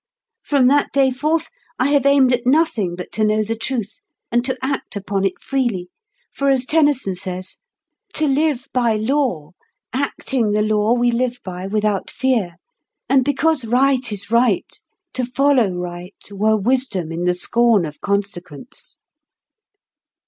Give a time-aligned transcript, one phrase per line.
[0.43, 3.99] From that day forth I have aimed at nothing but to know the Truth,
[4.31, 5.89] and to act upon it freely;
[6.33, 7.57] for, as Tennyson says—
[8.15, 9.51] 'To live by law
[9.93, 12.55] Acting the law we live by without fear,
[13.07, 14.75] And because right is right
[15.13, 18.97] to follow right, Were wisdom in the scorn of consequence.